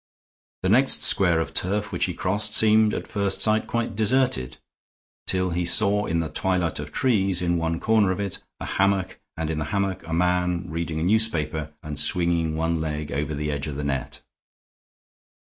The 0.63 0.69
next 0.69 1.03
square 1.03 1.39
of 1.39 1.53
turf 1.53 1.91
which 1.91 2.05
he 2.05 2.15
crossed 2.15 2.55
seemed 2.55 2.95
at 2.95 3.05
first 3.05 3.39
sight 3.39 3.67
quite 3.67 3.95
deserted, 3.95 4.57
till 5.27 5.51
he 5.51 5.63
saw 5.63 6.07
in 6.07 6.21
the 6.21 6.29
twilight 6.29 6.79
of 6.79 6.91
trees 6.91 7.39
in 7.39 7.57
one 7.57 7.79
corner 7.79 8.09
of 8.09 8.19
it 8.19 8.41
a 8.59 8.65
hammock 8.65 9.19
and 9.37 9.51
in 9.51 9.59
the 9.59 9.65
hammock 9.65 10.01
a 10.07 10.11
man, 10.13 10.67
reading 10.71 10.99
a 10.99 11.03
newspaper 11.03 11.71
and 11.83 11.99
swinging 11.99 12.55
one 12.55 12.79
leg 12.81 13.11
over 13.11 13.35
the 13.35 13.51
edge 13.51 13.67
of 13.67 13.75
the 13.75 13.83
net. 13.83 14.23